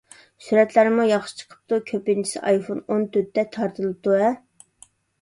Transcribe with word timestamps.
سۈرەتلەرمۇ 0.45 1.05
ياخشى 1.09 1.35
چىقىپتۇ، 1.41 1.79
كۆپىنچىسى 1.91 2.43
ئايفون 2.49 2.83
ئون 2.89 3.09
تۆتتە 3.15 3.47
تارتىلىپتۇ-ھە؟ 3.55 4.37